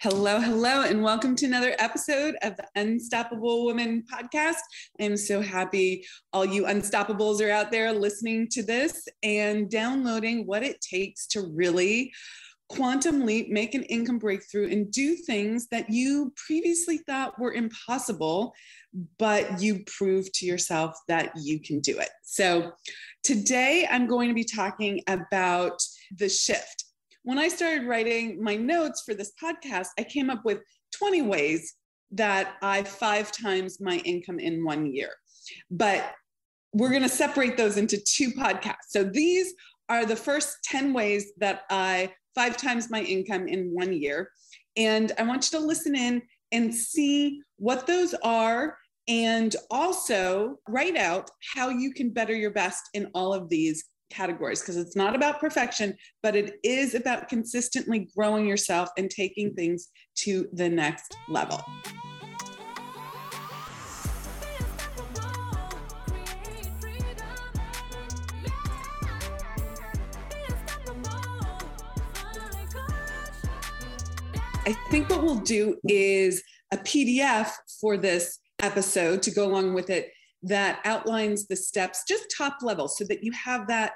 [0.00, 4.58] Hello, hello, and welcome to another episode of the Unstoppable Woman podcast.
[5.00, 10.62] I'm so happy all you unstoppables are out there listening to this and downloading what
[10.62, 12.12] it takes to really
[12.68, 18.52] quantum leap, make an income breakthrough, and do things that you previously thought were impossible,
[19.18, 22.10] but you prove to yourself that you can do it.
[22.22, 22.72] So,
[23.22, 25.80] today I'm going to be talking about
[26.14, 26.84] the shift
[27.26, 30.60] when I started writing my notes for this podcast, I came up with
[30.96, 31.74] 20 ways
[32.12, 35.08] that I five times my income in one year.
[35.68, 36.14] But
[36.72, 38.90] we're going to separate those into two podcasts.
[38.90, 39.54] So these
[39.88, 44.30] are the first 10 ways that I five times my income in one year.
[44.76, 46.22] And I want you to listen in
[46.52, 52.84] and see what those are and also write out how you can better your best
[52.94, 58.08] in all of these categories because it's not about perfection, but it is about consistently
[58.16, 61.62] growing yourself and taking things to the next level.
[74.68, 76.42] I think what we'll do is
[76.72, 80.10] a PDF for this episode to go along with it
[80.42, 83.92] that outlines the steps, just top level, so that you have that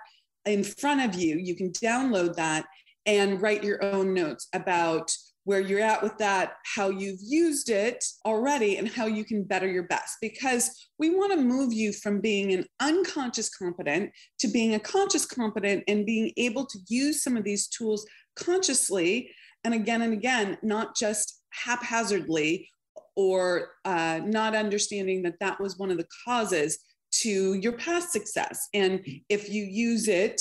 [0.47, 1.37] in front of you.
[1.37, 2.67] You can download that
[3.07, 5.11] and write your own notes about
[5.45, 9.67] where you're at with that, how you've used it already, and how you can better
[9.67, 10.17] your best.
[10.21, 15.25] Because we want to move you from being an unconscious competent to being a conscious
[15.25, 19.31] competent and being able to use some of these tools consciously
[19.65, 22.69] and again and again, not just haphazardly
[23.17, 26.79] or uh, not understanding that that was one of the causes
[27.13, 28.69] to your past success.
[28.75, 30.41] And if you use it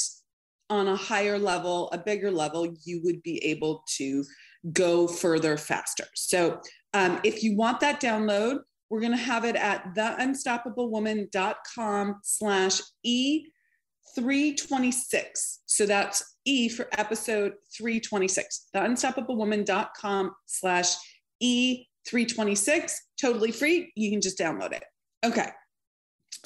[0.70, 4.24] on a higher level, a bigger level, you would be able to
[4.72, 6.06] go further faster.
[6.16, 6.62] So
[6.94, 8.60] um, if you want that download,
[8.90, 15.60] we're going to have it at theunstoppablewoman.com slash E326.
[15.66, 20.96] So that's E for episode 326, theunstoppablewoman.com slash
[21.40, 23.92] E 326, totally free.
[23.96, 24.84] You can just download it.
[25.24, 25.50] Okay.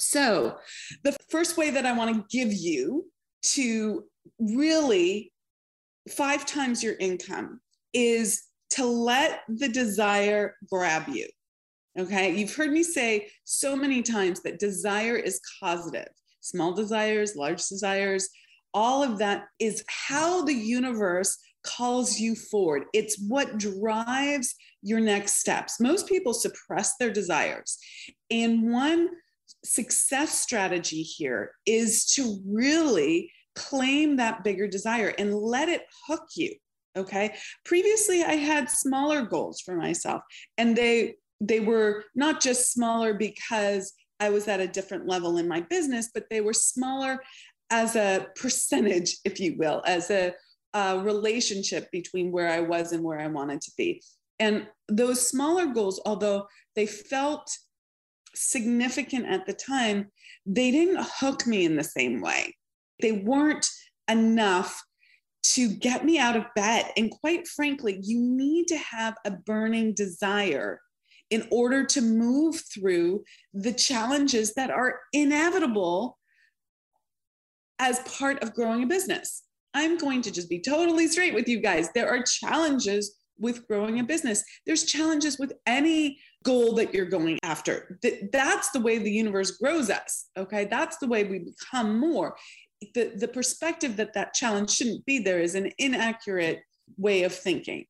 [0.00, 0.56] So,
[1.02, 3.06] the first way that I want to give you
[3.42, 4.04] to
[4.38, 5.32] really
[6.10, 7.60] five times your income
[7.92, 11.28] is to let the desire grab you.
[11.98, 12.34] Okay.
[12.34, 16.08] You've heard me say so many times that desire is causative
[16.40, 18.28] small desires, large desires,
[18.74, 22.84] all of that is how the universe calls you forward.
[22.92, 25.80] It's what drives your next steps.
[25.80, 27.78] Most people suppress their desires.
[28.30, 29.08] And one
[29.64, 36.54] success strategy here is to really claim that bigger desire and let it hook you
[36.96, 37.34] okay?
[37.64, 40.22] Previously i had smaller goals for myself
[40.58, 45.48] and they they were not just smaller because i was at a different level in
[45.48, 47.20] my business but they were smaller
[47.70, 50.32] as a percentage if you will as a,
[50.74, 54.00] a relationship between where i was and where i wanted to be.
[54.40, 57.48] And those smaller goals, although they felt
[58.34, 60.10] significant at the time,
[60.46, 62.56] they didn't hook me in the same way.
[63.00, 63.66] They weren't
[64.10, 64.82] enough
[65.44, 66.90] to get me out of bed.
[66.96, 70.80] And quite frankly, you need to have a burning desire
[71.30, 76.18] in order to move through the challenges that are inevitable
[77.78, 79.42] as part of growing a business.
[79.74, 81.88] I'm going to just be totally straight with you guys.
[81.92, 84.44] There are challenges with growing a business.
[84.66, 87.98] There's challenges with any goal that you're going after.
[88.32, 90.26] That's the way the universe grows us.
[90.36, 90.66] Okay.
[90.66, 92.36] That's the way we become more.
[92.94, 96.60] The, the perspective that that challenge shouldn't be there is an inaccurate
[96.96, 97.86] way of thinking.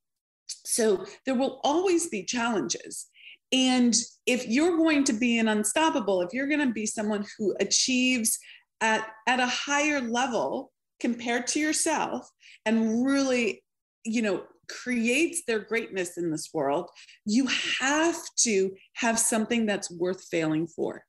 [0.47, 3.07] So there will always be challenges.
[3.51, 3.95] And
[4.25, 8.39] if you're going to be an unstoppable, if you're going to be someone who achieves
[8.81, 12.29] at, at a higher level compared to yourself
[12.65, 13.63] and really,
[14.03, 16.89] you know, creates their greatness in this world,
[17.25, 17.47] you
[17.79, 21.03] have to have something that's worth failing for.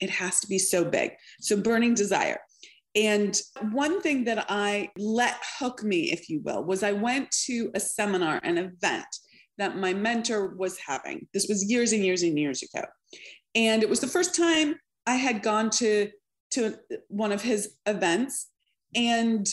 [0.00, 1.12] It has to be so big.
[1.40, 2.38] So, burning desire.
[2.94, 3.38] And
[3.70, 7.80] one thing that I let hook me, if you will, was I went to a
[7.80, 9.06] seminar, an event
[9.58, 11.28] that my mentor was having.
[11.34, 12.84] This was years and years and years ago.
[13.54, 14.76] And it was the first time
[15.06, 16.10] I had gone to,
[16.52, 16.76] to
[17.08, 18.48] one of his events.
[18.94, 19.46] And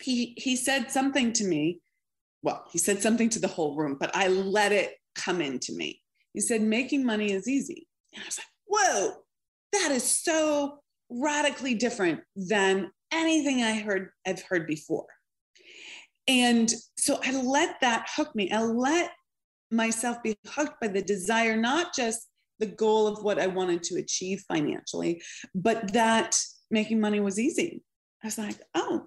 [0.00, 1.80] he, he said something to me
[2.42, 6.00] well, he said something to the whole room, but I let it come into me.
[6.34, 7.88] He said, making money is easy.
[8.14, 9.12] And I was like, whoa,
[9.72, 10.78] that is so
[11.10, 15.06] radically different than anything I heard I've heard before.
[16.26, 18.50] And so I let that hook me.
[18.50, 19.10] I let
[19.70, 23.96] myself be hooked by the desire, not just the goal of what I wanted to
[23.96, 25.22] achieve financially,
[25.54, 26.36] but that
[26.70, 27.82] making money was easy.
[28.22, 29.06] I was like, oh,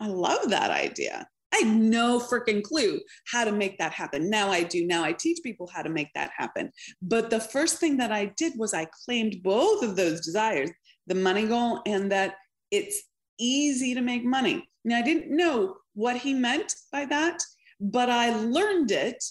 [0.00, 1.26] I love that idea.
[1.52, 4.28] I had no freaking clue how to make that happen.
[4.28, 4.86] Now I do.
[4.86, 6.70] Now I teach people how to make that happen.
[7.02, 10.70] But the first thing that I did was I claimed both of those desires
[11.06, 12.34] the money goal and that
[12.70, 13.02] it's
[13.38, 14.68] easy to make money.
[14.84, 17.42] Now I didn't know what he meant by that,
[17.80, 19.24] but I learned it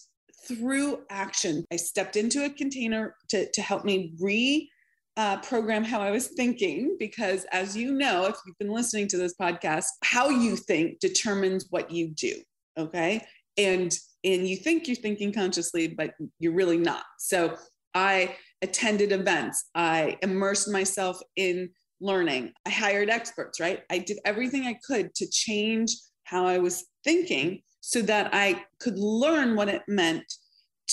[0.48, 1.66] through action.
[1.72, 4.70] I stepped into a container to, to help me re
[5.18, 9.18] uh, program how I was thinking, because as you know, if you've been listening to
[9.18, 12.36] this podcast, how you think determines what you do.
[12.78, 13.26] Okay.
[13.58, 13.92] And
[14.24, 17.04] and you think you're thinking consciously, but you're really not.
[17.18, 17.56] So
[17.96, 21.70] I attended events, I immersed myself in
[22.00, 23.82] learning, I hired experts, right?
[23.90, 29.00] I did everything I could to change how I was thinking so that I could
[29.00, 30.26] learn what it meant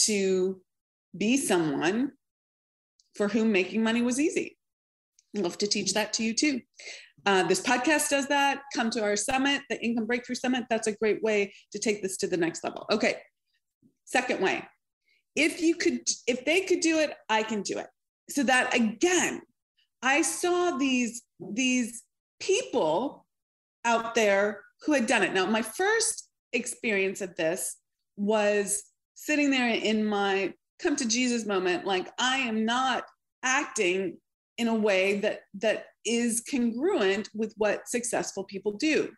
[0.07, 0.61] to
[1.17, 2.13] be someone
[3.15, 4.57] for whom making money was easy.
[5.35, 6.61] Love to teach that to you too.
[7.27, 8.63] Uh, this podcast does that.
[8.75, 10.65] Come to our summit, the Income Breakthrough Summit.
[10.69, 12.87] That's a great way to take this to the next level.
[12.91, 13.17] Okay.
[14.05, 14.63] Second way,
[15.35, 17.87] if you could, if they could do it, I can do it.
[18.29, 19.41] So that again,
[20.03, 22.03] I saw these these
[22.39, 23.27] people
[23.85, 25.33] out there who had done it.
[25.33, 27.77] Now, my first experience of this
[28.17, 28.85] was
[29.15, 33.05] sitting there in my come to Jesus moment, like I am not
[33.43, 34.19] acting
[34.59, 39.11] in a way that that is congruent with what successful people do.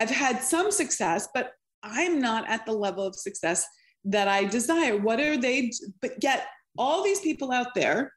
[0.00, 1.52] I've had some success, but
[1.82, 3.66] I'm not at the level of success
[4.04, 4.96] that I desire.
[4.96, 5.70] What are they?
[6.00, 6.46] But yet,
[6.76, 8.12] all these people out there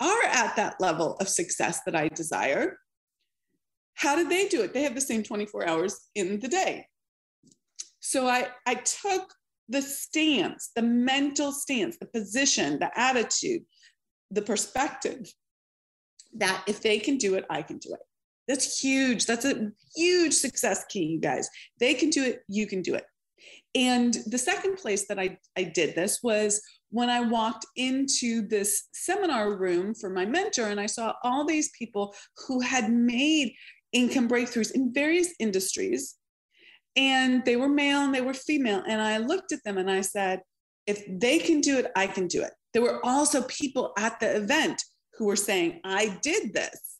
[0.00, 2.78] are at that level of success that I desire.
[3.94, 4.72] How did they do it?
[4.72, 6.86] They have the same 24 hours in the day.
[8.00, 9.32] So I, I took
[9.68, 13.62] the stance, the mental stance, the position, the attitude,
[14.30, 15.32] the perspective
[16.34, 18.00] that if they can do it, I can do it.
[18.48, 19.26] That's huge.
[19.26, 21.48] That's a huge success key, you guys.
[21.80, 23.04] They can do it, you can do it.
[23.74, 28.88] And the second place that I, I did this was when I walked into this
[28.92, 32.14] seminar room for my mentor, and I saw all these people
[32.46, 33.52] who had made
[33.92, 36.16] income breakthroughs in various industries
[36.96, 38.82] and they were male and they were female.
[38.86, 40.40] And I looked at them and I said,
[40.86, 42.52] if they can do it, I can do it.
[42.72, 44.82] There were also people at the event
[45.14, 46.98] who were saying, I did this.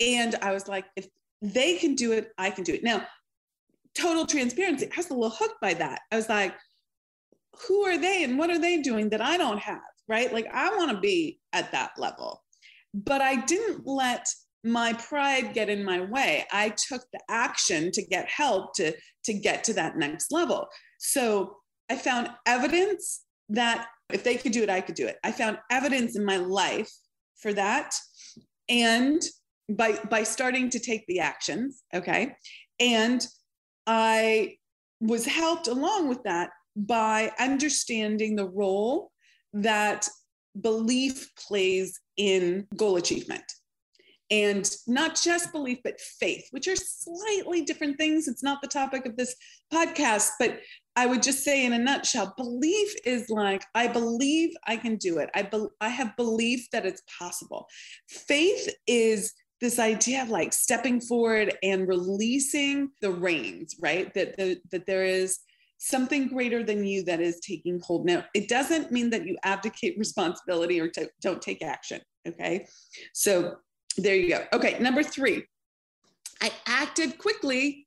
[0.00, 1.06] And I was like, if
[1.42, 2.82] they can do it, I can do it.
[2.82, 3.06] Now,
[3.94, 6.00] total transparency, I was a little hooked by that.
[6.10, 6.54] I was like,
[7.66, 9.80] who are they and what are they doing that I don't have?
[10.08, 10.32] Right?
[10.32, 12.42] Like, I want to be at that level.
[12.94, 14.26] But I didn't let
[14.64, 16.46] my pride get in my way.
[16.52, 18.92] I took the action to get help to
[19.24, 20.68] to get to that next level.
[20.98, 21.56] So
[21.90, 25.18] i found evidence that if they could do it i could do it.
[25.24, 26.90] I found evidence in my life
[27.36, 27.94] for that.
[28.68, 29.22] And
[29.68, 32.36] by by starting to take the actions okay?
[32.78, 33.26] And
[33.86, 34.56] i
[35.00, 39.10] was helped along with that by understanding the role
[39.54, 40.06] that
[40.60, 43.44] belief plays in goal achievement
[44.30, 48.28] and not just belief, but faith, which are slightly different things.
[48.28, 49.34] It's not the topic of this
[49.72, 50.60] podcast, but
[50.94, 55.18] I would just say in a nutshell, belief is like, I believe I can do
[55.18, 55.30] it.
[55.34, 57.66] I, be- I have belief that it's possible.
[58.08, 64.12] Faith is this idea of like stepping forward and releasing the reins, right?
[64.14, 65.38] That, the, that there is
[65.78, 68.06] something greater than you that is taking hold.
[68.06, 72.00] Now, it doesn't mean that you abdicate responsibility or to, don't take action.
[72.28, 72.66] Okay.
[73.14, 73.56] So
[73.96, 74.44] there you go.
[74.52, 75.44] Okay, number three,
[76.40, 77.86] I acted quickly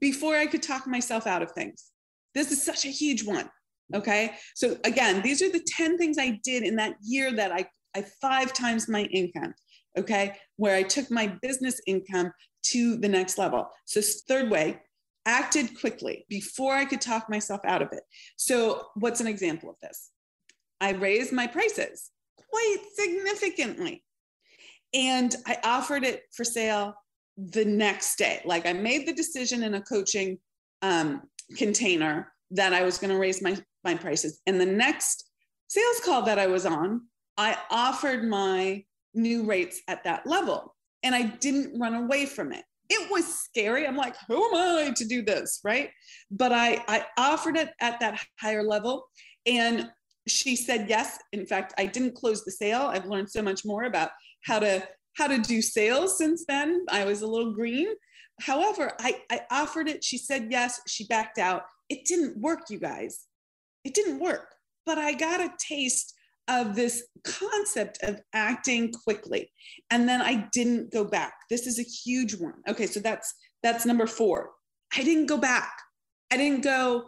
[0.00, 1.90] before I could talk myself out of things.
[2.34, 3.48] This is such a huge one.
[3.94, 4.32] Okay.
[4.54, 8.04] So, again, these are the 10 things I did in that year that I, I
[8.20, 9.54] five times my income.
[9.98, 10.36] Okay.
[10.56, 12.32] Where I took my business income
[12.64, 13.68] to the next level.
[13.84, 14.80] So, third way,
[15.26, 18.02] acted quickly before I could talk myself out of it.
[18.36, 20.10] So, what's an example of this?
[20.80, 24.02] I raised my prices quite significantly
[24.94, 26.94] and I offered it for sale
[27.36, 28.42] the next day.
[28.44, 30.38] Like I made the decision in a coaching
[30.82, 31.22] um,
[31.56, 34.40] container that I was going to raise my, my prices.
[34.46, 35.30] And the next
[35.68, 37.02] sales call that I was on,
[37.38, 38.84] I offered my
[39.14, 42.64] new rates at that level and I didn't run away from it.
[42.90, 43.86] It was scary.
[43.86, 45.60] I'm like, who am I to do this?
[45.64, 45.90] Right.
[46.30, 49.06] But I, I offered it at that higher level.
[49.46, 49.88] And
[50.28, 51.18] she said yes.
[51.32, 52.82] In fact, I didn't close the sale.
[52.82, 54.10] I've learned so much more about
[54.44, 56.86] how to how to do sales since then.
[56.90, 57.88] I was a little green,
[58.40, 60.04] however, I, I offered it.
[60.04, 60.80] She said yes.
[60.86, 61.62] She backed out.
[61.88, 63.26] It didn't work, you guys.
[63.84, 64.48] It didn't work.
[64.86, 66.14] But I got a taste
[66.48, 69.50] of this concept of acting quickly.
[69.90, 71.34] And then I didn't go back.
[71.50, 72.54] This is a huge one.
[72.68, 74.50] Okay, so that's that's number 4.
[74.96, 75.72] I didn't go back.
[76.32, 77.04] I didn't go,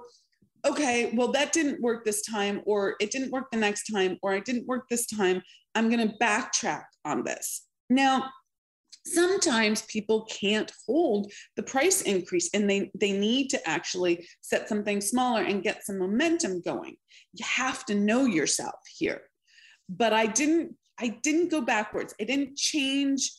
[0.65, 4.35] okay, well, that didn't work this time, or it didn't work the next time, or
[4.35, 5.43] it didn't work this time.
[5.75, 7.67] I'm going to backtrack on this.
[7.91, 8.31] Now,
[9.07, 15.01] sometimes people can't hold the price increase and they, they need to actually set something
[15.01, 16.97] smaller and get some momentum going.
[17.35, 19.23] You have to know yourself here.
[19.89, 22.15] But I didn't, I didn't go backwards.
[22.19, 23.31] I didn't change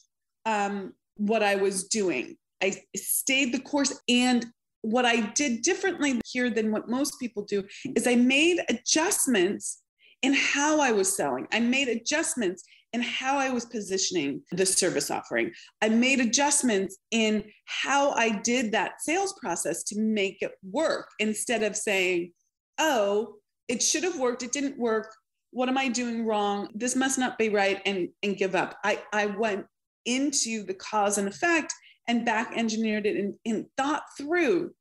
[0.46, 2.38] um, what I was doing.
[2.62, 4.46] I stayed the course and
[4.86, 7.64] what I did differently here than what most people do
[7.96, 9.82] is I made adjustments
[10.22, 11.48] in how I was selling.
[11.52, 12.64] I made adjustments
[12.94, 15.52] in how I was positioning the service offering.
[15.82, 21.64] I made adjustments in how I did that sales process to make it work instead
[21.64, 22.32] of saying,
[22.78, 23.38] oh,
[23.68, 25.12] it should have worked, it didn't work.
[25.50, 26.70] What am I doing wrong?
[26.76, 28.78] This must not be right and, and give up.
[28.84, 29.66] I, I went
[30.06, 31.74] into the cause and effect
[32.08, 34.72] and back engineered it and, and thought through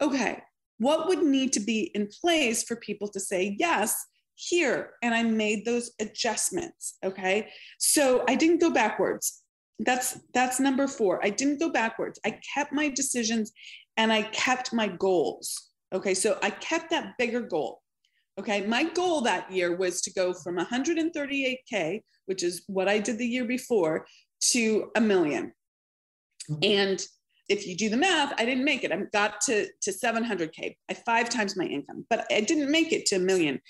[0.00, 0.42] okay,
[0.78, 4.06] what would need to be in place for people to say yes
[4.36, 4.90] here?
[5.02, 6.96] And I made those adjustments.
[7.04, 7.48] Okay.
[7.78, 9.42] So I didn't go backwards.
[9.80, 11.24] That's that's number four.
[11.24, 12.18] I didn't go backwards.
[12.24, 13.52] I kept my decisions
[13.96, 15.70] and I kept my goals.
[15.92, 16.14] Okay.
[16.14, 17.80] So I kept that bigger goal.
[18.38, 18.64] Okay.
[18.66, 23.26] My goal that year was to go from 138K, which is what I did the
[23.26, 24.06] year before,
[24.40, 25.52] to a 1000000
[26.62, 27.04] And
[27.48, 28.92] if you do the math, I didn't make it.
[28.92, 33.06] I got to, to 700K, I five times my income, but I didn't make it
[33.06, 33.60] to a million.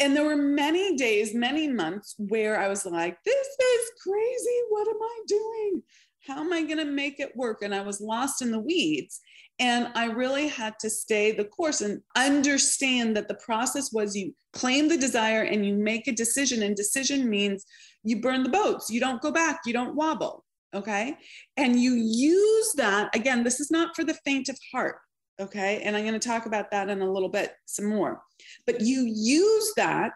[0.00, 4.60] And there were many days, many months where I was like, this is crazy.
[4.70, 5.82] What am I doing?
[6.26, 7.62] How am I going to make it work?
[7.62, 9.20] And I was lost in the weeds.
[9.58, 14.34] And I really had to stay the course and understand that the process was you
[14.54, 16.62] claim the desire and you make a decision.
[16.62, 17.66] And decision means
[18.02, 20.44] you burn the boats, you don't go back, you don't wobble.
[20.74, 21.16] Okay.
[21.56, 23.14] And you use that.
[23.14, 24.96] Again, this is not for the faint of heart.
[25.40, 25.82] Okay.
[25.82, 28.22] And I'm going to talk about that in a little bit some more.
[28.66, 30.12] But you use that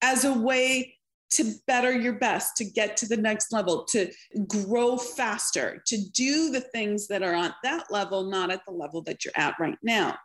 [0.00, 0.94] as a way
[1.32, 4.10] to better your best, to get to the next level, to
[4.46, 9.02] grow faster, to do the things that are on that level, not at the level
[9.02, 10.16] that you're at right now.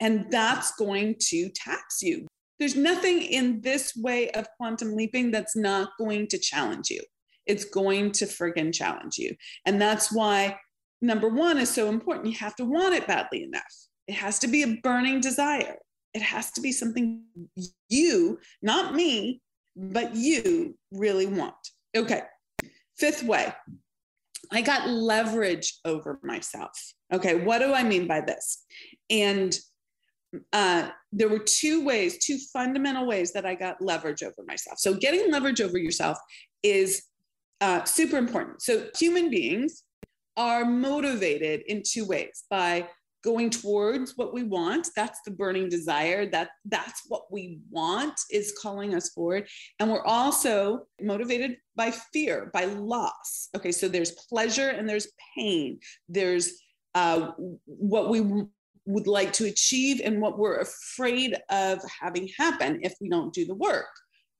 [0.00, 2.26] And that's going to tax you.
[2.58, 7.00] There's nothing in this way of quantum leaping that's not going to challenge you
[7.46, 9.34] it's going to friggin' challenge you.
[9.66, 10.58] And that's why
[11.02, 12.26] number one is so important.
[12.26, 13.62] You have to want it badly enough.
[14.06, 15.76] It has to be a burning desire.
[16.12, 17.22] It has to be something
[17.88, 19.40] you, not me,
[19.76, 21.54] but you really want.
[21.96, 22.22] Okay.
[22.96, 23.52] Fifth way,
[24.52, 26.70] I got leverage over myself.
[27.12, 27.34] Okay.
[27.34, 28.64] What do I mean by this?
[29.10, 29.56] And
[30.52, 34.78] uh, there were two ways, two fundamental ways that I got leverage over myself.
[34.78, 36.18] So, getting leverage over yourself
[36.62, 37.02] is
[37.64, 38.60] uh, super important.
[38.60, 39.84] So human beings
[40.36, 42.86] are motivated in two ways by
[43.22, 48.54] going towards what we want that's the burning desire that that's what we want is
[48.60, 49.48] calling us forward
[49.80, 53.48] and we're also motivated by fear by loss.
[53.56, 55.78] Okay so there's pleasure and there's pain.
[56.06, 56.60] There's
[56.94, 57.30] uh,
[57.64, 58.20] what we
[58.84, 63.46] would like to achieve and what we're afraid of having happen if we don't do
[63.46, 63.88] the work.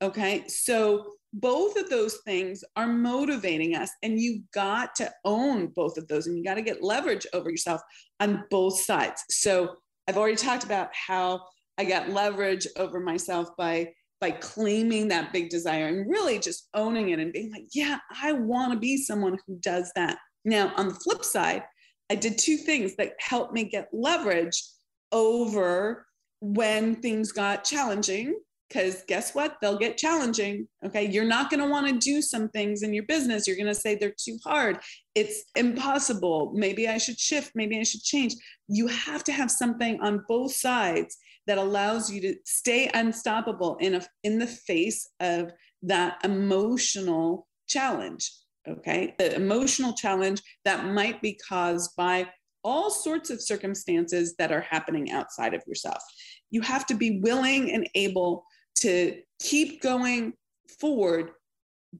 [0.03, 5.97] Okay so both of those things are motivating us and you've got to own both
[5.97, 7.81] of those and you got to get leverage over yourself
[8.21, 9.23] on both sides.
[9.29, 9.75] So
[10.07, 11.41] i've already talked about how
[11.77, 17.09] i got leverage over myself by by claiming that big desire and really just owning
[17.09, 20.17] it and being like yeah i want to be someone who does that.
[20.45, 21.63] Now on the flip side
[22.09, 24.63] i did two things that helped me get leverage
[25.11, 26.05] over
[26.39, 29.57] when things got challenging because guess what?
[29.61, 30.67] They'll get challenging.
[30.85, 31.09] Okay.
[31.09, 33.47] You're not going to want to do some things in your business.
[33.47, 34.79] You're going to say they're too hard.
[35.13, 36.51] It's impossible.
[36.55, 37.51] Maybe I should shift.
[37.55, 38.35] Maybe I should change.
[38.67, 41.17] You have to have something on both sides
[41.47, 45.51] that allows you to stay unstoppable in, a, in the face of
[45.83, 48.31] that emotional challenge.
[48.67, 49.13] Okay.
[49.19, 52.27] The emotional challenge that might be caused by
[52.63, 56.01] all sorts of circumstances that are happening outside of yourself.
[56.49, 58.43] You have to be willing and able
[58.75, 60.33] to keep going
[60.79, 61.31] forward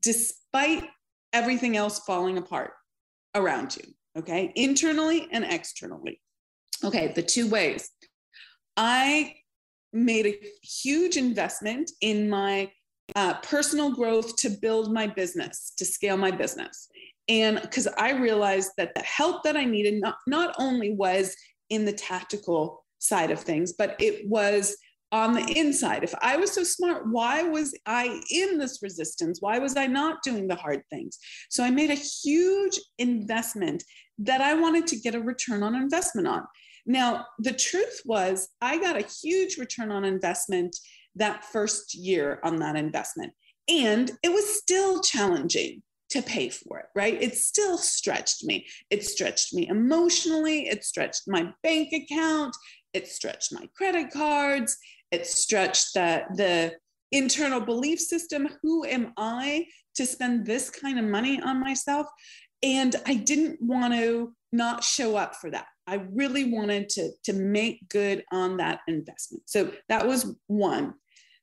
[0.01, 0.85] despite
[1.33, 2.71] everything else falling apart
[3.35, 3.83] around you,
[4.17, 4.51] okay?
[4.55, 6.21] Internally and externally.
[6.83, 7.89] Okay, the two ways.
[8.77, 9.35] I
[9.93, 12.69] made a huge investment in my
[13.15, 16.87] uh, personal growth to build my business, to scale my business.
[17.27, 21.35] And because I realized that the help that I needed not, not only was
[21.69, 24.75] in the tactical side of things, but it was
[25.11, 26.03] on the inside.
[26.03, 29.41] If I was so smart, why was I in this resistance?
[29.41, 31.17] Why was I not doing the hard things?
[31.49, 33.83] So I made a huge investment
[34.19, 36.43] that I wanted to get a return on investment on.
[36.85, 40.75] Now, the truth was, I got a huge return on investment
[41.15, 43.33] that first year on that investment.
[43.67, 47.21] And it was still challenging to pay for it, right?
[47.21, 48.67] It still stretched me.
[48.89, 50.67] It stretched me emotionally.
[50.67, 52.55] It stretched my bank account.
[52.93, 54.77] It stretched my credit cards.
[55.15, 56.73] It stretched the, the
[57.11, 58.49] internal belief system.
[58.61, 62.07] Who am I to spend this kind of money on myself?
[62.61, 65.67] And I didn't want to not show up for that.
[65.87, 69.43] I really wanted to, to make good on that investment.
[69.45, 70.95] So that was one.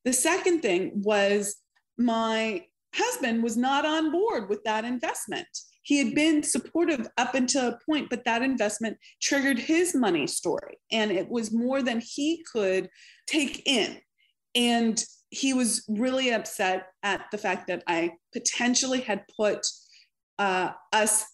[0.05, 1.57] The second thing was
[1.97, 2.65] my
[2.95, 5.47] husband was not on board with that investment.
[5.83, 10.79] He had been supportive up until a point, but that investment triggered his money story.
[10.91, 12.89] And it was more than he could
[13.27, 13.99] take in.
[14.55, 19.67] And he was really upset at the fact that I potentially had put
[20.39, 21.25] uh, us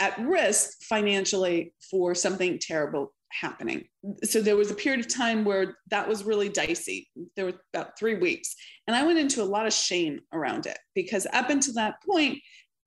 [0.00, 3.84] at risk financially for something terrible happening.
[4.22, 7.08] So there was a period of time where that was really dicey.
[7.36, 8.54] There was about three weeks.
[8.86, 12.38] And I went into a lot of shame around it because up until that point,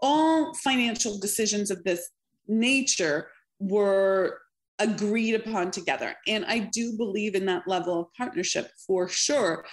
[0.02, 2.10] all financial decisions of this
[2.48, 3.28] nature
[3.60, 4.40] were
[4.80, 6.16] agreed upon together.
[6.28, 9.66] And I do believe in that level of partnership for sure.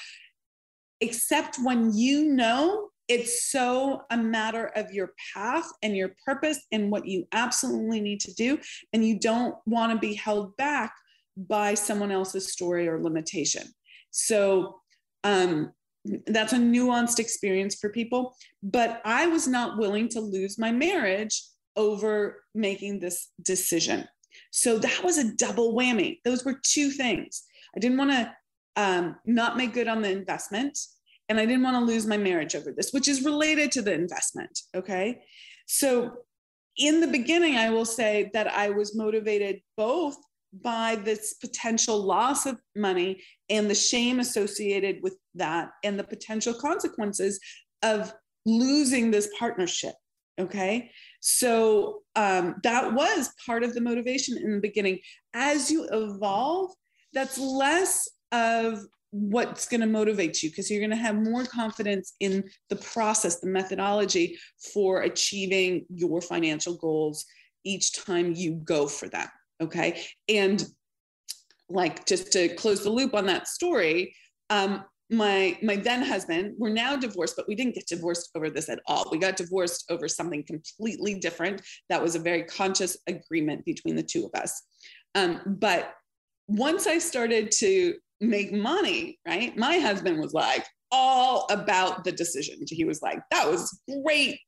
[1.01, 6.91] Except when you know it's so a matter of your path and your purpose and
[6.91, 8.59] what you absolutely need to do.
[8.93, 10.93] And you don't want to be held back
[11.37, 13.63] by someone else's story or limitation.
[14.11, 14.81] So
[15.25, 15.73] um,
[16.27, 18.35] that's a nuanced experience for people.
[18.63, 21.43] But I was not willing to lose my marriage
[21.77, 24.07] over making this decision.
[24.51, 26.19] So that was a double whammy.
[26.25, 27.45] Those were two things.
[27.77, 28.33] I didn't want to
[28.77, 30.79] um, not make good on the investment
[31.29, 33.93] and I didn't want to lose my marriage over this, which is related to the
[33.93, 34.61] investment.
[34.75, 35.23] Okay.
[35.67, 36.13] So,
[36.77, 40.17] in the beginning, I will say that I was motivated both
[40.53, 46.55] by this potential loss of money and the shame associated with that and the potential
[46.55, 47.39] consequences
[47.83, 48.13] of
[48.47, 49.95] losing this partnership.
[50.41, 50.91] Okay.
[51.21, 55.01] So um, that was part of the motivation in the beginning.
[55.35, 56.71] As you evolve,
[57.13, 58.81] that's less of
[59.11, 63.41] what's going to motivate you because you're going to have more confidence in the process,
[63.41, 64.39] the methodology
[64.73, 67.25] for achieving your financial goals
[67.65, 69.29] each time you go for them.
[69.61, 70.03] Okay.
[70.29, 70.65] And
[71.69, 74.15] like just to close the loop on that story,
[74.51, 78.69] um, my my then husband we're now divorced but we didn't get divorced over this
[78.69, 83.65] at all we got divorced over something completely different that was a very conscious agreement
[83.65, 84.65] between the two of us
[85.15, 85.95] um, but
[86.47, 89.57] once i started to make money, right?
[89.57, 92.59] My husband was like all about the decision.
[92.69, 94.39] He was like, that was great,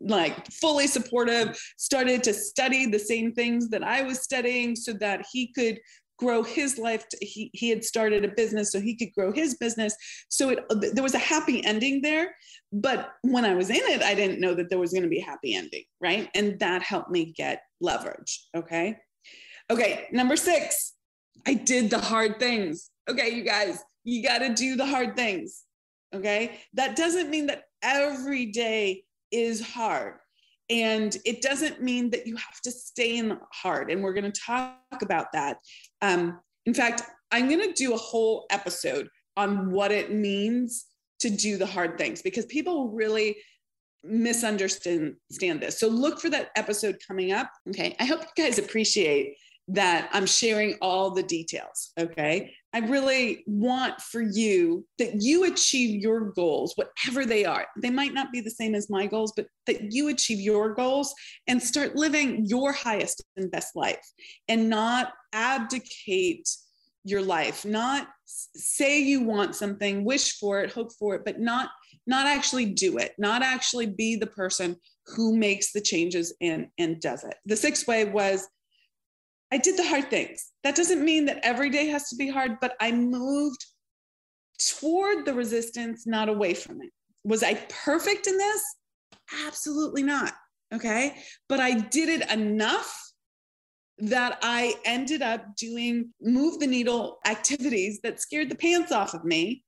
[0.00, 5.24] like fully supportive, started to study the same things that I was studying so that
[5.30, 5.78] he could
[6.18, 9.56] grow his life to, he, he had started a business so he could grow his
[9.56, 9.96] business
[10.28, 12.32] so it, uh, there was a happy ending there
[12.70, 15.18] but when i was in it i didn't know that there was going to be
[15.18, 18.96] a happy ending right and that helped me get leverage okay
[19.68, 20.92] okay number six
[21.46, 22.90] I did the hard things.
[23.08, 25.64] Okay, you guys, you got to do the hard things.
[26.14, 26.60] Okay.
[26.74, 30.14] That doesn't mean that every day is hard.
[30.70, 33.90] And it doesn't mean that you have to stay in hard.
[33.90, 35.58] And we're going to talk about that.
[36.00, 40.86] Um, in fact, I'm going to do a whole episode on what it means
[41.20, 43.36] to do the hard things because people really
[44.04, 45.78] misunderstand this.
[45.78, 47.50] So look for that episode coming up.
[47.68, 47.96] Okay.
[48.00, 49.36] I hope you guys appreciate
[49.72, 51.92] that I'm sharing all the details.
[51.98, 52.52] Okay.
[52.74, 57.66] I really want for you that you achieve your goals, whatever they are.
[57.80, 61.14] They might not be the same as my goals, but that you achieve your goals
[61.46, 64.04] and start living your highest and best life
[64.48, 66.48] and not abdicate
[67.04, 71.70] your life, not say you want something, wish for it, hope for it, but not
[72.06, 77.00] not actually do it, not actually be the person who makes the changes and and
[77.00, 77.34] does it.
[77.46, 78.46] The sixth way was
[79.52, 80.50] I did the hard things.
[80.64, 83.66] That doesn't mean that every day has to be hard, but I moved
[84.58, 86.90] toward the resistance, not away from it.
[87.22, 88.62] Was I perfect in this?
[89.46, 90.32] Absolutely not.
[90.74, 91.16] Okay.
[91.50, 92.98] But I did it enough
[93.98, 99.22] that I ended up doing move the needle activities that scared the pants off of
[99.22, 99.64] me.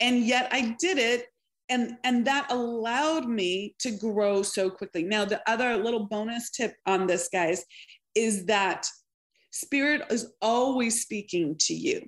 [0.00, 1.26] And yet I did it
[1.68, 6.74] and and that allowed me to grow so quickly now the other little bonus tip
[6.84, 7.64] on this guys
[8.16, 8.84] is that
[9.50, 12.02] spirit is always speaking to you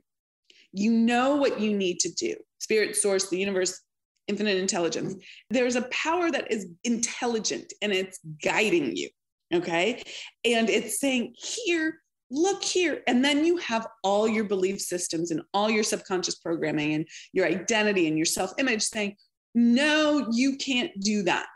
[0.73, 3.81] you know what you need to do spirit source the universe
[4.29, 5.15] infinite intelligence
[5.51, 9.09] there's a power that is intelligent and it's guiding you
[9.53, 10.03] okay
[10.45, 12.03] and it's saying here
[12.33, 13.03] look here.
[13.07, 17.47] And then you have all your belief systems and all your subconscious programming and your
[17.47, 19.17] identity and your self image saying,
[19.55, 21.47] no, you can't do that.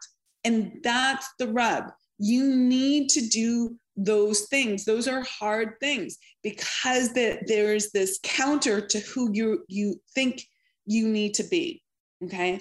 [0.45, 1.85] And that's the rub.
[2.19, 4.85] You need to do those things.
[4.85, 10.43] Those are hard things because that there's this counter to who you, you think
[10.87, 11.83] you need to be.
[12.25, 12.61] Okay.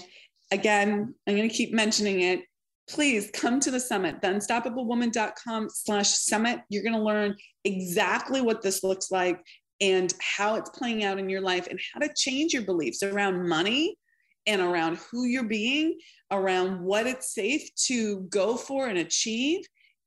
[0.51, 2.41] Again, I'm going to keep mentioning it
[2.87, 6.61] please come to the summit, the unstoppablewoman.com slash summit.
[6.69, 9.41] You're going to learn exactly what this looks like
[9.81, 13.47] and how it's playing out in your life and how to change your beliefs around
[13.47, 13.97] money
[14.47, 15.97] and around who you're being,
[16.31, 19.65] around what it's safe to go for and achieve.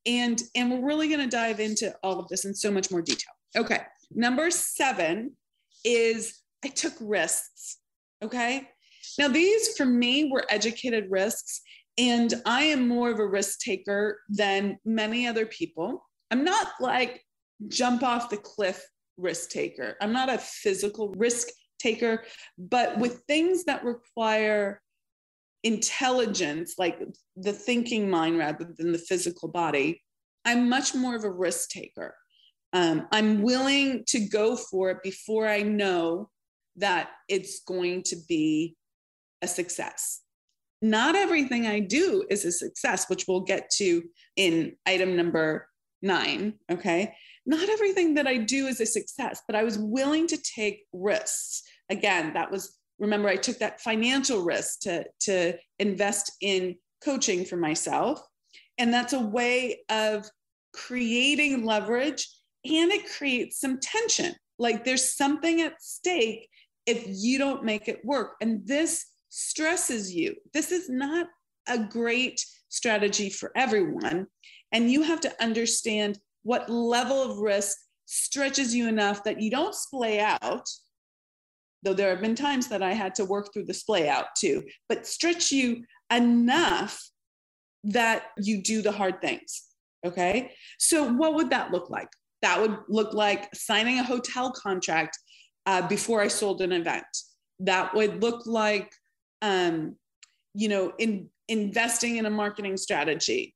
[0.08, 3.02] And, and we're really going to dive into all of this in so much more
[3.02, 3.32] detail.
[3.56, 3.82] Okay.
[4.10, 5.36] Number seven
[5.84, 7.76] is I took risks.
[8.24, 8.68] Okay.
[9.18, 11.60] Now, these for me were educated risks.
[11.98, 16.04] And I am more of a risk taker than many other people.
[16.30, 17.22] I'm not like
[17.66, 18.82] jump off the cliff
[19.16, 19.96] risk taker.
[20.00, 22.24] I'm not a physical risk taker,
[22.56, 24.80] but with things that require
[25.64, 27.00] intelligence, like
[27.36, 30.02] the thinking mind rather than the physical body,
[30.44, 32.14] I'm much more of a risk taker.
[32.72, 36.30] Um, I'm willing to go for it before I know
[36.76, 38.76] that it's going to be
[39.42, 40.20] a success
[40.80, 44.02] not everything I do is a success, which we'll get to
[44.36, 45.68] in item number
[46.02, 46.54] nine.
[46.70, 47.14] Okay.
[47.46, 51.62] Not everything that I do is a success, but I was willing to take risks.
[51.90, 57.56] Again, that was, remember, I took that financial risk to, to invest in coaching for
[57.56, 58.20] myself.
[58.78, 60.28] And that's a way of
[60.72, 62.28] creating leverage
[62.64, 64.34] and it creates some tension.
[64.58, 66.48] Like there's something at stake
[66.86, 68.36] if you don't make it work.
[68.40, 70.34] And this stresses you.
[70.52, 71.26] This is not
[71.68, 74.26] a great strategy for everyone.
[74.72, 79.74] And you have to understand what level of risk stretches you enough that you don't
[79.74, 80.68] splay out.
[81.82, 84.64] Though there have been times that I had to work through the splay out too,
[84.88, 87.00] but stretch you enough
[87.84, 89.64] that you do the hard things.
[90.04, 90.52] Okay.
[90.78, 92.08] So, what would that look like?
[92.42, 95.18] That would look like signing a hotel contract
[95.66, 97.06] uh, before I sold an event.
[97.60, 98.92] That would look like
[99.42, 99.96] um,
[100.54, 103.54] you know, in investing in a marketing strategy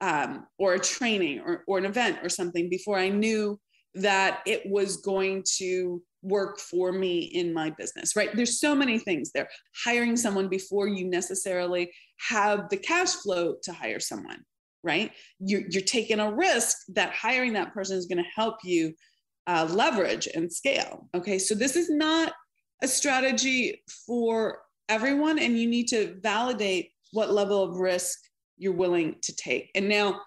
[0.00, 3.60] um, or a training or, or an event or something before I knew
[3.94, 8.34] that it was going to work for me in my business, right?
[8.34, 9.48] There's so many things there.
[9.84, 11.92] Hiring someone before you necessarily
[12.28, 14.42] have the cash flow to hire someone,
[14.82, 15.12] right?
[15.38, 18.94] You're, you're taking a risk that hiring that person is going to help you
[19.46, 21.08] uh, leverage and scale.
[21.14, 22.32] Okay, so this is not
[22.82, 24.58] a strategy for
[24.88, 28.18] everyone and you need to validate what level of risk
[28.56, 29.70] you're willing to take.
[29.74, 30.20] And now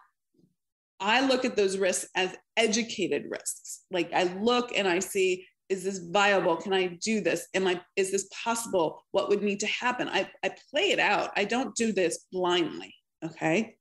[1.00, 3.84] I look at those risks as educated risks.
[3.92, 6.56] Like I look and I see, is this viable?
[6.56, 7.48] Can I do this?
[7.54, 9.04] Am I, is this possible?
[9.12, 10.08] What would need to happen?
[10.08, 11.32] I, I play it out.
[11.36, 12.94] I don't do this blindly.
[13.24, 13.76] Okay.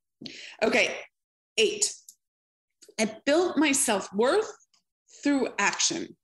[0.63, 0.97] Okay.
[1.59, 1.93] Eight.
[3.01, 4.51] I built my self worth
[5.23, 6.17] through action.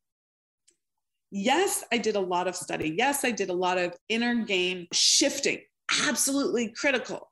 [1.31, 2.94] Yes, I did a lot of study.
[2.96, 5.61] Yes, I did a lot of inner game shifting.
[6.07, 7.31] Absolutely critical.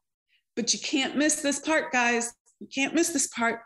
[0.56, 2.32] But you can't miss this part, guys.
[2.60, 3.60] You can't miss this part.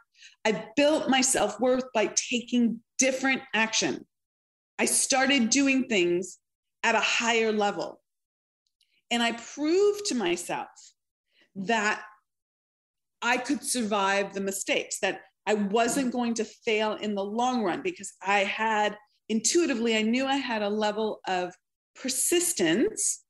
[0.45, 4.05] I built my self worth by taking different action.
[4.79, 6.39] I started doing things
[6.83, 8.01] at a higher level.
[9.11, 10.69] And I proved to myself
[11.57, 12.03] that
[13.23, 17.83] I could survive the mistakes, that I wasn't going to fail in the long run
[17.83, 18.97] because I had
[19.29, 21.55] intuitively, I knew I had a level of
[21.95, 23.23] persistence,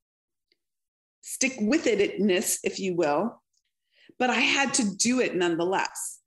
[1.20, 3.42] stick with itness, if you will,
[4.18, 6.20] but I had to do it nonetheless.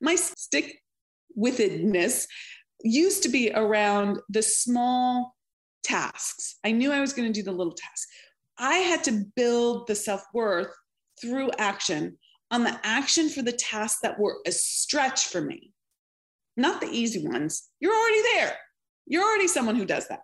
[0.00, 0.80] My stick
[1.34, 2.26] with itness
[2.84, 5.34] used to be around the small
[5.82, 6.58] tasks.
[6.64, 8.06] I knew I was going to do the little tasks.
[8.58, 10.72] I had to build the self worth
[11.20, 12.16] through action
[12.50, 15.72] on the action for the tasks that were a stretch for me,
[16.56, 17.70] not the easy ones.
[17.80, 18.56] You're already there.
[19.06, 20.20] You're already someone who does that.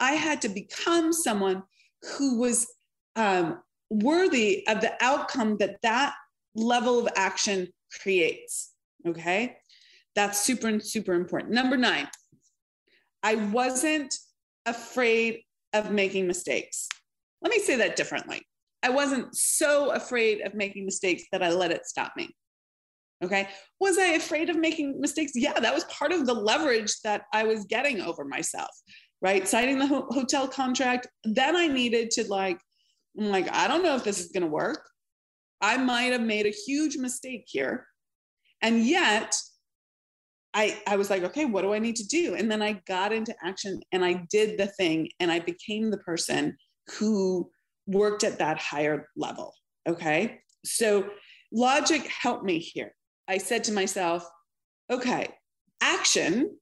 [0.00, 1.62] I had to become someone
[2.16, 2.66] who was
[3.16, 6.14] um, worthy of the outcome that that
[6.54, 7.68] level of action
[8.00, 8.72] creates.
[9.06, 9.56] Okay.
[10.18, 11.52] That's super, super important.
[11.52, 12.08] Number nine,
[13.22, 14.12] I wasn't
[14.66, 16.88] afraid of making mistakes.
[17.40, 18.42] Let me say that differently.
[18.82, 22.30] I wasn't so afraid of making mistakes that I let it stop me.
[23.22, 23.48] Okay.
[23.78, 25.34] Was I afraid of making mistakes?
[25.36, 28.70] Yeah, that was part of the leverage that I was getting over myself,
[29.22, 29.46] right?
[29.46, 31.06] Signing the ho- hotel contract.
[31.22, 32.58] Then I needed to like,
[33.16, 34.84] I'm like, I don't know if this is going to work.
[35.60, 37.86] I might have made a huge mistake here.
[38.60, 39.36] And yet
[40.58, 42.34] I, I was like, okay, what do I need to do?
[42.34, 45.98] And then I got into action and I did the thing and I became the
[45.98, 46.56] person
[46.98, 47.48] who
[47.86, 49.54] worked at that higher level.
[49.88, 50.40] Okay.
[50.64, 51.10] So
[51.52, 52.92] logic helped me here.
[53.28, 54.28] I said to myself,
[54.90, 55.28] okay,
[55.80, 56.58] action,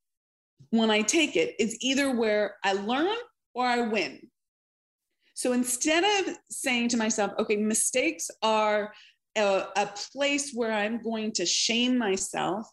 [0.69, 3.17] when I take it, is either where I learn
[3.55, 4.21] or I win.
[5.33, 8.93] So instead of saying to myself, okay, mistakes are
[9.39, 12.69] a, a place where I'm going to shame myself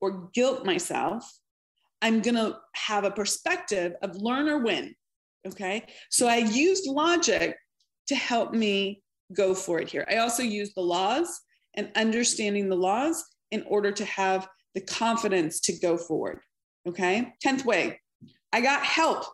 [0.00, 1.30] or guilt myself,
[2.02, 4.94] I'm going to have a perspective of learn or win.
[5.46, 5.84] Okay.
[6.10, 7.56] So I used logic
[8.08, 10.06] to help me go for it here.
[10.10, 11.40] I also used the laws
[11.74, 16.40] and understanding the laws in order to have the confidence to go forward.
[16.88, 17.32] Okay.
[17.44, 18.00] 10th way,
[18.52, 19.24] I got help.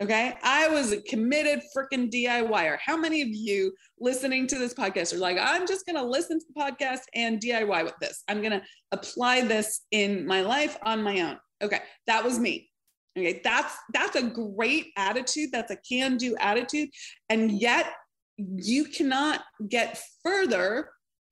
[0.00, 0.34] Okay.
[0.44, 2.78] I was a committed freaking DIYer.
[2.84, 6.38] How many of you listening to this podcast are like, I'm just going to listen
[6.38, 8.22] to the podcast and DIY with this?
[8.28, 11.38] I'm going to apply this in my life on my own.
[11.62, 11.80] Okay.
[12.06, 12.70] That was me.
[13.18, 13.40] Okay.
[13.42, 15.50] That's, that's a great attitude.
[15.50, 16.90] That's a can do attitude.
[17.28, 17.92] And yet
[18.36, 20.90] you cannot get further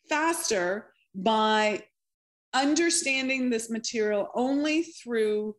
[0.09, 1.85] faster by
[2.53, 5.55] understanding this material only through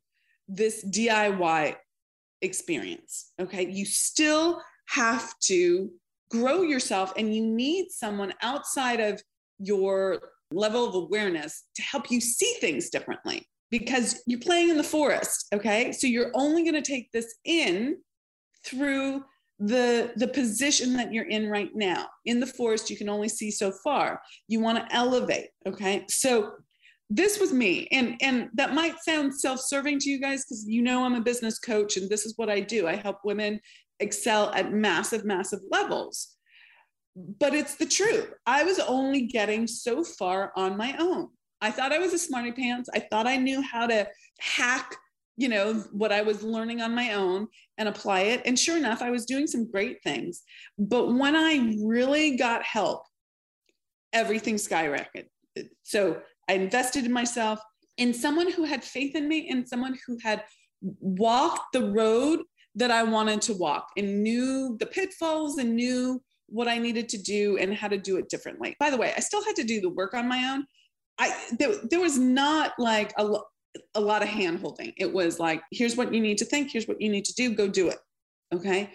[0.50, 1.78] this DIY
[2.42, 3.32] experience.
[3.40, 3.70] Okay.
[3.70, 5.92] You still have to
[6.30, 9.22] grow yourself and you need someone outside of
[9.60, 10.20] your
[10.52, 15.48] level of awareness to help you see things differently because you're playing in the forest.
[15.54, 15.92] Okay.
[15.92, 17.98] So you're only going to take this in
[18.66, 19.24] through
[19.60, 23.50] the the position that you're in right now in the forest you can only see
[23.50, 26.52] so far you want to elevate okay so
[27.10, 27.88] this was me.
[27.92, 31.60] And and that might sound self-serving to you guys because you know i'm a business
[31.60, 32.88] coach and this is what i do.
[32.88, 33.60] I help women
[34.00, 36.36] excel at massive massive levels.
[37.16, 38.32] But it's the truth.
[38.46, 41.30] I was only getting so far on my own.
[41.62, 42.90] I thought i was a smarty pants.
[42.94, 44.08] I thought i knew how to
[44.40, 44.96] hack
[45.40, 48.42] you know what i was learning on my own and apply it.
[48.46, 50.42] And sure enough i was doing some great things.
[50.78, 53.04] But when i really got help
[54.14, 55.28] everything skyrocketed.
[55.84, 57.60] So I invested in myself,
[57.98, 60.44] in someone who had faith in me, and someone who had
[60.82, 62.42] walked the road
[62.76, 67.18] that I wanted to walk and knew the pitfalls and knew what I needed to
[67.18, 68.76] do and how to do it differently.
[68.80, 70.66] By the way, I still had to do the work on my own.
[71.18, 73.38] I there, there was not like a,
[73.96, 74.94] a lot of hand holding.
[74.98, 77.54] It was like, here's what you need to think, here's what you need to do,
[77.54, 77.98] go do it.
[78.54, 78.92] Okay.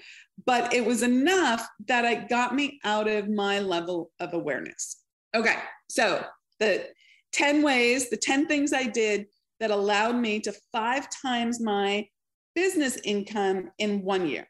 [0.47, 5.03] But it was enough that it got me out of my level of awareness.
[5.35, 5.57] Okay.
[5.91, 6.25] So
[6.59, 6.87] the
[7.33, 9.27] 10 ways, the 10 things I did
[9.61, 12.07] that allowed me to five times my
[12.55, 14.47] business income in one year.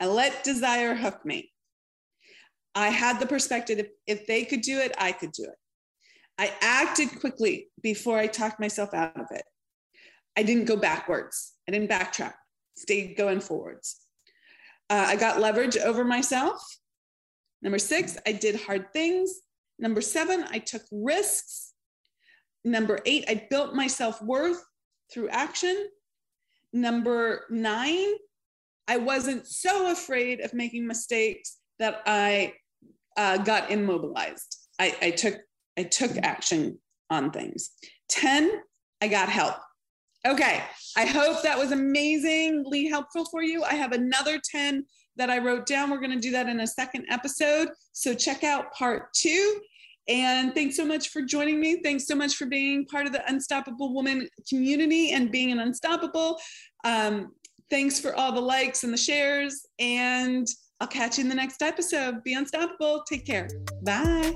[0.00, 1.52] I let desire hook me.
[2.74, 5.56] I had the perspective if, if they could do it, I could do it.
[6.38, 9.44] I acted quickly before I talked myself out of it.
[10.36, 11.54] I didn't go backwards.
[11.66, 12.34] I didn't backtrack,
[12.76, 13.96] stayed going forwards.
[14.90, 16.62] Uh, I got leverage over myself.
[17.62, 19.40] Number six, I did hard things.
[19.78, 21.65] Number seven, I took risks.
[22.66, 24.60] Number eight, I built my self worth
[25.12, 25.88] through action.
[26.72, 28.08] Number nine,
[28.88, 32.54] I wasn't so afraid of making mistakes that I
[33.16, 34.56] uh, got immobilized.
[34.80, 35.36] I, I took
[35.78, 37.70] I took action on things.
[38.08, 38.60] Ten,
[39.00, 39.54] I got help.
[40.26, 40.60] Okay,
[40.96, 43.62] I hope that was amazingly helpful for you.
[43.62, 45.90] I have another 10 that I wrote down.
[45.90, 47.68] We're going to do that in a second episode.
[47.92, 49.60] So check out part two.
[50.08, 51.80] And thanks so much for joining me.
[51.82, 56.38] Thanks so much for being part of the Unstoppable Woman community and being an unstoppable.
[56.84, 57.32] Um,
[57.70, 59.66] thanks for all the likes and the shares.
[59.78, 60.46] And
[60.80, 62.22] I'll catch you in the next episode.
[62.22, 63.02] Be unstoppable.
[63.08, 63.48] Take care.
[63.82, 64.34] Bye.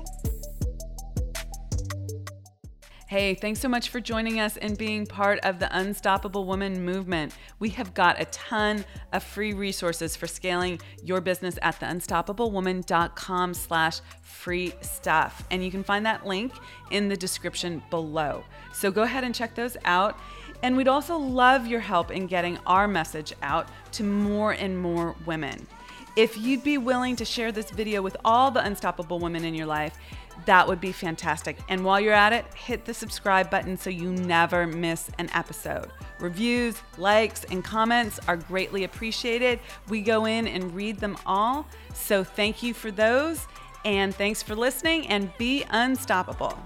[3.11, 7.33] Hey, thanks so much for joining us and being part of the Unstoppable Woman movement.
[7.59, 13.99] We have got a ton of free resources for scaling your business at theunstoppablewoman.com slash
[14.21, 15.45] free stuff.
[15.51, 16.53] And you can find that link
[16.89, 18.45] in the description below.
[18.71, 20.17] So go ahead and check those out.
[20.63, 25.17] And we'd also love your help in getting our message out to more and more
[25.25, 25.67] women.
[26.15, 29.65] If you'd be willing to share this video with all the unstoppable women in your
[29.65, 29.97] life,
[30.45, 31.57] that would be fantastic.
[31.69, 35.91] And while you're at it, hit the subscribe button so you never miss an episode.
[36.19, 39.59] Reviews, likes, and comments are greatly appreciated.
[39.89, 41.67] We go in and read them all.
[41.93, 43.47] So thank you for those.
[43.83, 46.57] And thanks for listening and be unstoppable.